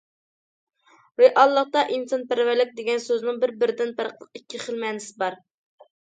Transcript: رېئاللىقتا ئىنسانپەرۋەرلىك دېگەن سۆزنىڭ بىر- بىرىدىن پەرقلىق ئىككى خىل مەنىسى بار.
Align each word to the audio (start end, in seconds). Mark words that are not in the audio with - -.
رېئاللىقتا 1.21 1.83
ئىنسانپەرۋەرلىك 1.97 2.71
دېگەن 2.79 3.03
سۆزنىڭ 3.03 3.37
بىر- 3.43 3.53
بىرىدىن 3.65 3.91
پەرقلىق 3.99 4.39
ئىككى 4.41 4.63
خىل 4.63 4.81
مەنىسى 4.85 5.13
بار. 5.25 5.37